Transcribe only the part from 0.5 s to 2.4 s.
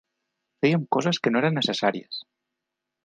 Fèiem coses que no eren necessàries.